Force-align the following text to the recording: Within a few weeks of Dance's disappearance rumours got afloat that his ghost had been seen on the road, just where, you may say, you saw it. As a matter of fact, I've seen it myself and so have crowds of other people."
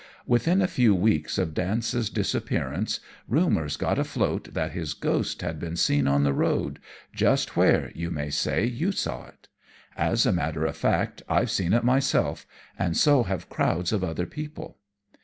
Within 0.25 0.63
a 0.63 0.67
few 0.67 0.95
weeks 0.95 1.37
of 1.37 1.53
Dance's 1.53 2.09
disappearance 2.09 3.01
rumours 3.27 3.77
got 3.77 3.99
afloat 3.99 4.55
that 4.55 4.71
his 4.71 4.95
ghost 4.95 5.43
had 5.43 5.59
been 5.59 5.75
seen 5.75 6.07
on 6.07 6.23
the 6.23 6.33
road, 6.33 6.79
just 7.13 7.55
where, 7.55 7.91
you 7.93 8.09
may 8.09 8.31
say, 8.31 8.65
you 8.65 8.91
saw 8.91 9.27
it. 9.27 9.47
As 9.95 10.25
a 10.25 10.31
matter 10.31 10.65
of 10.65 10.75
fact, 10.75 11.21
I've 11.29 11.51
seen 11.51 11.71
it 11.71 11.83
myself 11.83 12.47
and 12.79 12.97
so 12.97 13.21
have 13.25 13.47
crowds 13.47 13.93
of 13.93 14.03
other 14.03 14.25
people." 14.25 14.79